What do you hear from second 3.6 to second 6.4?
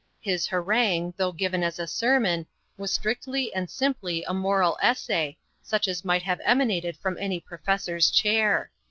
simply a moral essay, such as might